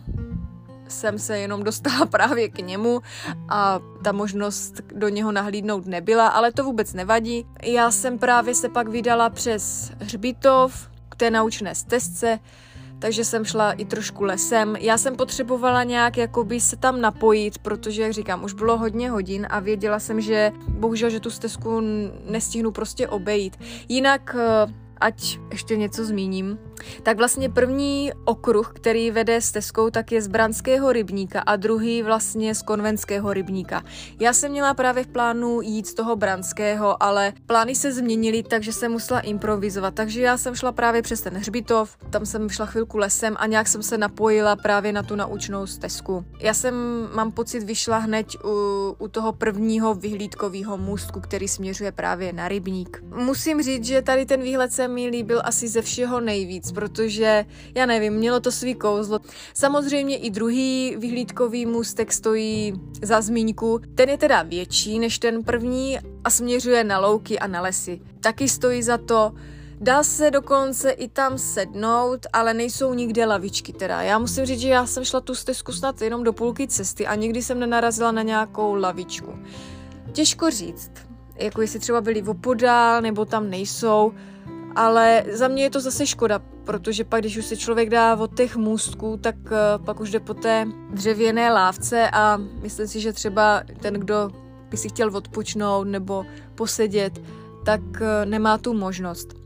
jsem 0.87 1.19
se 1.19 1.39
jenom 1.39 1.63
dostala 1.63 2.05
právě 2.11 2.49
k 2.49 2.57
němu 2.57 3.01
a 3.49 3.79
ta 4.03 4.11
možnost 4.11 4.81
do 4.95 5.09
něho 5.09 5.31
nahlídnout 5.31 5.85
nebyla, 5.85 6.27
ale 6.27 6.51
to 6.51 6.63
vůbec 6.63 6.93
nevadí. 6.93 7.45
Já 7.63 7.91
jsem 7.91 8.19
právě 8.19 8.55
se 8.55 8.69
pak 8.69 8.87
vydala 8.87 9.29
přes 9.29 9.91
Hřbitov 9.99 10.89
k 11.09 11.15
té 11.15 11.31
naučné 11.31 11.75
stezce, 11.75 12.39
takže 13.05 13.25
jsem 13.25 13.45
šla 13.45 13.71
i 13.71 13.85
trošku 13.85 14.23
lesem. 14.23 14.75
Já 14.75 14.97
jsem 14.97 15.15
potřebovala 15.15 15.83
nějak 15.83 16.17
jakoby 16.17 16.61
se 16.61 16.75
tam 16.75 17.01
napojit, 17.01 17.57
protože, 17.57 18.01
jak 18.01 18.13
říkám, 18.13 18.43
už 18.43 18.53
bylo 18.53 18.77
hodně 18.77 19.09
hodin 19.09 19.47
a 19.49 19.59
věděla 19.59 19.99
jsem, 19.99 20.21
že 20.21 20.51
bohužel, 20.69 21.09
že 21.09 21.19
tu 21.19 21.29
stezku 21.29 21.81
nestihnu 22.29 22.71
prostě 22.71 23.07
obejít. 23.07 23.57
Jinak 23.89 24.35
eh, 24.39 24.73
ať 25.01 25.39
ještě 25.51 25.77
něco 25.77 26.05
zmíním, 26.05 26.57
tak 27.03 27.17
vlastně 27.17 27.49
první 27.49 28.11
okruh, 28.25 28.71
který 28.75 29.11
vede 29.11 29.41
stezkou, 29.41 29.89
tak 29.89 30.11
je 30.11 30.21
z 30.21 30.27
Branského 30.27 30.91
rybníka 30.91 31.39
a 31.39 31.55
druhý 31.55 32.03
vlastně 32.03 32.55
z 32.55 32.61
Konvenského 32.61 33.33
rybníka. 33.33 33.83
Já 34.19 34.33
jsem 34.33 34.51
měla 34.51 34.73
právě 34.73 35.03
v 35.03 35.07
plánu 35.07 35.61
jít 35.61 35.87
z 35.87 35.93
toho 35.93 36.15
Branského, 36.15 37.03
ale 37.03 37.33
plány 37.45 37.75
se 37.75 37.93
změnily, 37.93 38.43
takže 38.43 38.73
jsem 38.73 38.91
musela 38.91 39.19
improvizovat. 39.19 39.93
Takže 39.93 40.21
já 40.21 40.37
jsem 40.37 40.55
šla 40.55 40.71
právě 40.71 41.01
přes 41.01 41.21
ten 41.21 41.33
hřbitov, 41.33 41.97
tam 42.09 42.25
jsem 42.25 42.49
šla 42.49 42.65
chvilku 42.65 42.97
lesem 42.97 43.35
a 43.39 43.45
nějak 43.45 43.67
jsem 43.67 43.83
se 43.83 43.97
napojila 43.97 44.55
právě 44.55 44.93
na 44.93 45.03
tu 45.03 45.15
naučnou 45.15 45.67
stezku. 45.67 46.25
Já 46.39 46.53
jsem, 46.53 46.75
mám 47.15 47.31
pocit, 47.31 47.63
vyšla 47.63 47.97
hned 47.97 48.27
u, 48.43 48.95
u 48.99 49.07
toho 49.07 49.33
prvního 49.33 49.93
vyhlídkového 49.93 50.77
můstku, 50.77 51.19
který 51.19 51.47
směřuje 51.47 51.91
právě 51.91 52.33
na 52.33 52.47
rybník. 52.47 53.03
Musím 53.15 53.61
říct, 53.61 53.85
že 53.85 54.01
tady 54.01 54.25
ten 54.25 54.41
výhled 54.41 54.71
se 54.73 54.87
mi 54.87 55.07
líbil 55.07 55.41
asi 55.43 55.67
ze 55.67 55.81
všeho 55.81 56.19
nejvíc, 56.19 56.71
protože, 56.75 57.45
já 57.75 57.85
nevím, 57.85 58.13
mělo 58.13 58.39
to 58.39 58.51
svý 58.51 58.75
kouzlo. 58.75 59.19
Samozřejmě 59.53 60.17
i 60.17 60.29
druhý 60.29 60.95
vyhlídkový 60.99 61.65
můstek 61.65 62.13
stojí 62.13 62.73
za 63.01 63.21
zmínku. 63.21 63.81
Ten 63.95 64.09
je 64.09 64.17
teda 64.17 64.41
větší 64.43 64.99
než 64.99 65.19
ten 65.19 65.43
první 65.43 65.99
a 66.23 66.29
směřuje 66.29 66.83
na 66.83 66.99
louky 66.99 67.39
a 67.39 67.47
na 67.47 67.61
lesy. 67.61 68.01
Taky 68.19 68.49
stojí 68.49 68.83
za 68.83 68.97
to, 68.97 69.33
Dá 69.81 70.03
se 70.03 70.31
dokonce 70.31 70.91
i 70.91 71.07
tam 71.07 71.37
sednout, 71.37 72.27
ale 72.33 72.53
nejsou 72.53 72.93
nikde 72.93 73.25
lavičky 73.25 73.73
teda. 73.73 74.01
Já 74.01 74.19
musím 74.19 74.45
říct, 74.45 74.59
že 74.59 74.69
já 74.69 74.85
jsem 74.85 75.05
šla 75.05 75.21
tu 75.21 75.35
stezku 75.35 75.71
snad 75.71 76.01
jenom 76.01 76.23
do 76.23 76.33
půlky 76.33 76.67
cesty 76.67 77.07
a 77.07 77.15
nikdy 77.15 77.43
jsem 77.43 77.59
nenarazila 77.59 78.11
na 78.11 78.21
nějakou 78.21 78.75
lavičku. 78.75 79.39
Těžko 80.11 80.51
říct, 80.51 80.91
jako 81.35 81.61
jestli 81.61 81.79
třeba 81.79 82.01
byli 82.01 82.23
opodál 82.23 83.01
nebo 83.01 83.25
tam 83.25 83.49
nejsou, 83.49 84.13
ale 84.75 85.23
za 85.31 85.47
mě 85.47 85.63
je 85.63 85.69
to 85.69 85.79
zase 85.79 86.07
škoda, 86.07 86.39
protože 86.63 87.03
pak, 87.03 87.21
když 87.21 87.37
už 87.37 87.45
se 87.45 87.57
člověk 87.57 87.89
dá 87.89 88.15
od 88.15 88.37
těch 88.37 88.55
můstků, 88.55 89.17
tak 89.17 89.35
uh, 89.35 89.85
pak 89.85 89.99
už 89.99 90.11
jde 90.11 90.19
po 90.19 90.33
té 90.33 90.67
dřevěné 90.91 91.51
lávce 91.51 92.09
a 92.09 92.37
myslím 92.37 92.87
si, 92.87 92.99
že 93.01 93.13
třeba 93.13 93.63
ten, 93.79 93.93
kdo 93.93 94.29
by 94.69 94.77
si 94.77 94.89
chtěl 94.89 95.15
odpočnout 95.15 95.87
nebo 95.87 96.25
posedět, 96.55 97.21
tak 97.65 97.81
uh, 97.81 98.25
nemá 98.25 98.57
tu 98.57 98.73
možnost. 98.73 99.45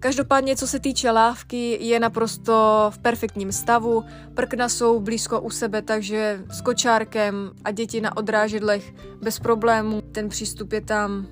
Každopádně, 0.00 0.56
co 0.56 0.66
se 0.66 0.80
týče 0.80 1.10
lávky, 1.10 1.78
je 1.80 2.00
naprosto 2.00 2.86
v 2.94 2.98
perfektním 2.98 3.52
stavu. 3.52 4.04
Prkna 4.34 4.68
jsou 4.68 5.00
blízko 5.00 5.40
u 5.40 5.50
sebe, 5.50 5.82
takže 5.82 6.44
s 6.50 6.60
kočárkem 6.60 7.50
a 7.64 7.70
děti 7.70 8.00
na 8.00 8.16
odrážedlech 8.16 8.94
bez 9.22 9.38
problémů. 9.38 10.00
Ten 10.00 10.28
přístup 10.28 10.72
je 10.72 10.80
tam 10.80 11.26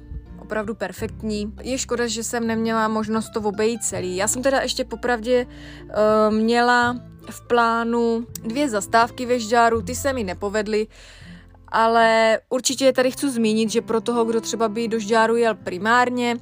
opravdu 0.47 0.75
perfektní. 0.75 1.53
Je 1.63 1.79
škoda, 1.79 2.07
že 2.07 2.23
jsem 2.23 2.47
neměla 2.47 2.89
možnost 2.89 3.31
to 3.35 3.41
obejít 3.41 3.83
celý. 3.83 4.17
Já 4.17 4.29
jsem 4.29 4.43
teda 4.43 4.61
ještě 4.61 4.85
popravdě 4.85 5.47
uh, 5.47 6.35
měla 6.35 6.97
v 7.31 7.41
plánu 7.47 8.27
dvě 8.43 8.69
zastávky 8.69 9.27
ve 9.27 9.41
Žďáru, 9.41 9.83
ty 9.83 9.95
se 9.95 10.13
mi 10.13 10.25
nepovedly, 10.25 10.87
ale 11.69 12.39
určitě 12.49 12.93
tady 12.93 13.11
chci 13.11 13.31
zmínit, 13.31 13.71
že 13.71 13.83
pro 13.83 14.01
toho, 14.01 14.25
kdo 14.25 14.41
třeba 14.41 14.69
by 14.69 14.89
do 14.89 14.99
Žďáru 14.99 15.37
jel 15.37 15.55
primárně, 15.55 16.37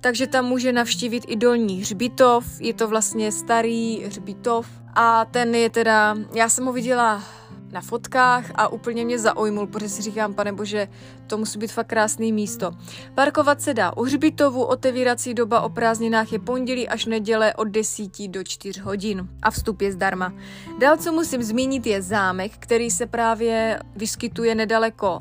takže 0.00 0.26
tam 0.26 0.44
může 0.44 0.72
navštívit 0.72 1.24
i 1.28 1.36
dolní 1.36 1.80
hřbitov, 1.80 2.44
je 2.60 2.74
to 2.74 2.88
vlastně 2.88 3.32
starý 3.32 4.04
hřbitov 4.04 4.68
a 4.94 5.24
ten 5.24 5.54
je 5.54 5.70
teda, 5.70 6.16
já 6.34 6.48
jsem 6.48 6.64
ho 6.64 6.72
viděla 6.72 7.24
na 7.72 7.80
fotkách 7.80 8.50
a 8.54 8.68
úplně 8.68 9.04
mě 9.04 9.18
zaujmul, 9.18 9.66
protože 9.66 9.88
si 9.88 10.02
říkám, 10.02 10.34
pane 10.34 10.52
bože, 10.52 10.88
to 11.26 11.38
musí 11.38 11.58
být 11.58 11.72
fakt 11.72 11.86
krásný 11.86 12.32
místo. 12.32 12.70
Parkovat 13.14 13.62
se 13.62 13.74
dá 13.74 13.96
u 13.96 14.02
hřbitovu, 14.02 14.64
otevírací 14.64 15.34
doba 15.34 15.60
o 15.60 15.68
prázdninách 15.68 16.32
je 16.32 16.38
pondělí 16.38 16.88
až 16.88 17.06
neděle 17.06 17.54
od 17.54 17.64
10 17.64 18.28
do 18.28 18.44
4 18.44 18.80
hodin 18.80 19.28
a 19.42 19.50
vstup 19.50 19.80
je 19.80 19.92
zdarma. 19.92 20.32
Dál, 20.78 20.96
co 20.96 21.12
musím 21.12 21.42
zmínit, 21.42 21.86
je 21.86 22.02
zámek, 22.02 22.52
který 22.58 22.90
se 22.90 23.06
právě 23.06 23.80
vyskytuje 23.96 24.54
nedaleko 24.54 25.20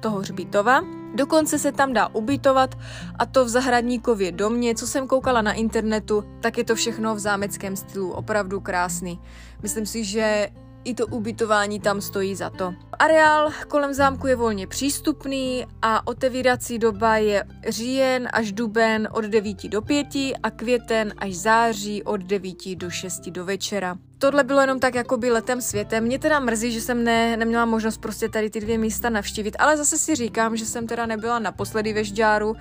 toho 0.00 0.18
hřbitova 0.18 0.80
Dokonce 1.16 1.58
se 1.58 1.72
tam 1.72 1.92
dá 1.92 2.08
ubytovat 2.08 2.78
a 3.18 3.26
to 3.26 3.44
v 3.44 3.48
zahradníkově 3.48 4.32
domě, 4.32 4.74
co 4.74 4.86
jsem 4.86 5.06
koukala 5.06 5.42
na 5.42 5.52
internetu, 5.52 6.24
tak 6.40 6.58
je 6.58 6.64
to 6.64 6.74
všechno 6.74 7.14
v 7.14 7.18
zámeckém 7.18 7.76
stylu, 7.76 8.12
opravdu 8.12 8.60
krásný. 8.60 9.20
Myslím 9.62 9.86
si, 9.86 10.04
že 10.04 10.48
i 10.86 10.94
to 10.94 11.06
ubytování 11.06 11.80
tam 11.80 12.00
stojí 12.00 12.34
za 12.34 12.50
to. 12.50 12.74
Areál 12.98 13.50
kolem 13.68 13.94
zámku 13.94 14.26
je 14.26 14.36
volně 14.36 14.66
přístupný 14.66 15.66
a 15.82 16.06
otevírací 16.06 16.78
doba 16.78 17.16
je 17.16 17.44
říjen 17.68 18.28
až 18.32 18.52
duben 18.52 19.08
od 19.12 19.24
9 19.24 19.68
do 19.68 19.82
5 19.82 20.06
a 20.42 20.50
květen 20.56 21.14
až 21.18 21.34
září 21.34 22.02
od 22.02 22.20
9 22.20 22.56
do 22.76 22.90
6 22.90 23.20
do 23.28 23.44
večera. 23.44 23.96
Tohle 24.18 24.44
bylo 24.44 24.60
jenom 24.60 24.80
tak 24.80 24.94
jako 24.94 25.16
by 25.16 25.30
letem 25.30 25.60
světem. 25.60 26.04
Mě 26.04 26.18
teda 26.18 26.40
mrzí, 26.40 26.72
že 26.72 26.80
jsem 26.80 27.04
ne, 27.04 27.36
neměla 27.36 27.64
možnost 27.64 27.98
prostě 27.98 28.28
tady 28.28 28.50
ty 28.50 28.60
dvě 28.60 28.78
místa 28.78 29.10
navštívit, 29.10 29.56
ale 29.58 29.76
zase 29.76 29.98
si 29.98 30.14
říkám, 30.14 30.56
že 30.56 30.66
jsem 30.66 30.86
teda 30.86 31.06
nebyla 31.06 31.38
naposledy 31.38 31.92
ve 31.92 32.04
Žďáru 32.04 32.54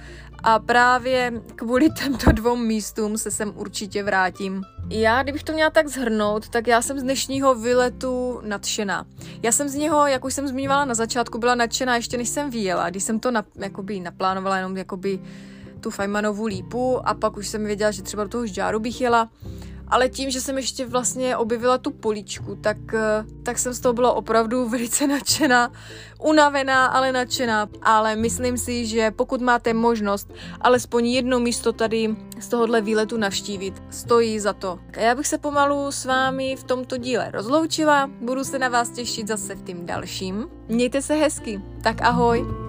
a 0.44 0.60
právě 0.60 1.42
kvůli 1.56 1.90
těmto 2.04 2.32
dvou 2.32 2.56
místům 2.56 3.18
se 3.18 3.32
sem 3.32 3.54
určitě 3.56 4.04
vrátím. 4.04 4.64
Já, 4.90 5.24
kdybych 5.24 5.44
to 5.44 5.54
měla 5.54 5.70
tak 5.70 5.88
zhrnout, 5.88 6.50
tak 6.50 6.68
já 6.68 6.82
jsem 6.82 7.00
z 7.00 7.04
dnešního 7.04 7.56
výletu 7.56 8.40
nadšená. 8.44 9.06
Já 9.44 9.52
jsem 9.52 9.70
z 9.70 9.76
něho, 9.76 10.08
jak 10.08 10.26
už 10.26 10.34
jsem 10.34 10.48
zmiňovala 10.48 10.86
na 10.86 10.94
začátku, 10.94 11.38
byla 11.38 11.56
nadšená 11.56 11.96
ještě 11.96 12.18
než 12.18 12.30
jsem 12.30 12.50
vyjela, 12.50 12.90
když 12.90 13.04
jsem 13.04 13.20
to 13.20 13.32
na, 13.32 13.46
jakoby 13.56 14.00
naplánovala 14.00 14.58
jenom 14.58 14.78
jakoby 14.78 15.20
tu 15.80 15.90
Fajmanovou 15.90 16.46
lípu 16.46 17.08
a 17.08 17.14
pak 17.14 17.38
už 17.38 17.48
jsem 17.48 17.66
věděla, 17.66 17.92
že 17.92 18.02
třeba 18.02 18.24
do 18.24 18.30
toho 18.30 18.48
žďáru 18.48 18.80
bych 18.80 19.02
jela 19.02 19.30
ale 19.88 20.10
tím, 20.10 20.30
že 20.30 20.42
jsem 20.42 20.58
ještě 20.58 20.86
vlastně 20.86 21.38
objevila 21.38 21.78
tu 21.78 21.92
poličku, 21.92 22.56
tak, 22.56 22.78
eh, 22.94 23.26
tak 23.44 23.60
jsem 23.60 23.74
z 23.74 23.80
toho 23.80 23.94
byla 23.94 24.12
opravdu 24.14 24.70
velice 24.70 25.08
nadšená, 25.08 25.72
unavená, 26.20 26.86
ale 26.86 27.12
nadšená. 27.12 27.70
Ale 27.82 28.16
myslím 28.16 28.58
si, 28.58 28.86
že 28.86 29.12
pokud 29.12 29.42
máte 29.42 29.74
možnost 29.74 30.34
alespoň 30.62 31.06
jedno 31.06 31.40
místo 31.40 31.74
tady 31.74 32.16
z 32.40 32.48
tohohle 32.48 32.82
výletu 32.82 33.18
navštívit, 33.18 33.84
stojí 33.90 34.40
za 34.40 34.54
to. 34.54 34.80
A 34.98 35.00
já 35.00 35.16
bych 35.16 35.28
se 35.28 35.38
pomalu 35.38 35.92
s 35.92 36.06
vámi 36.06 36.56
v 36.56 36.64
tomto 36.64 36.98
díle 36.98 37.32
rozloučila, 37.32 38.10
budu 38.22 38.44
se 38.44 38.60
na 38.60 38.70
vás 38.70 38.90
těšit 38.90 39.28
zase 39.28 39.56
v 39.56 39.62
tím 39.62 39.86
dalším. 39.86 40.46
Mějte 40.68 41.02
se 41.02 41.14
hezky, 41.14 41.62
tak 41.84 42.02
ahoj! 42.02 42.65